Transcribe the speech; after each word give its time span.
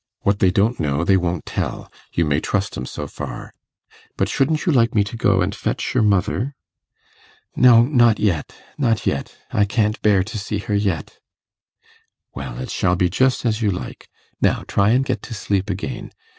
What 0.21 0.39
they 0.39 0.49
don't 0.49 0.79
know, 0.79 1.03
they 1.03 1.15
won't 1.15 1.45
tell; 1.45 1.91
you 2.11 2.25
may 2.25 2.39
trust 2.39 2.75
'em 2.75 2.87
so 2.87 3.05
far. 3.05 3.53
But 4.17 4.29
shouldn't 4.29 4.65
you 4.65 4.71
like 4.71 4.95
me 4.95 5.03
to 5.03 5.15
go 5.15 5.41
and 5.43 5.53
fetch 5.53 5.93
your 5.93 6.01
mother?' 6.01 6.55
'No, 7.55 7.83
not 7.83 8.17
yet, 8.19 8.51
not 8.79 9.05
yet. 9.05 9.35
I 9.51 9.63
can't 9.65 10.01
bear 10.01 10.23
to 10.23 10.39
see 10.39 10.57
her 10.57 10.73
yet.' 10.73 11.19
'Well, 12.33 12.57
it 12.57 12.71
shall 12.71 12.95
be 12.95 13.11
just 13.11 13.45
as 13.45 13.61
you 13.61 13.69
like. 13.69 14.09
Now 14.41 14.63
try 14.67 14.89
and 14.89 15.05
get 15.05 15.21
to 15.21 15.35
sleep 15.35 15.69
again. 15.69 16.09